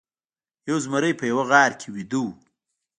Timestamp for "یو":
0.69-0.77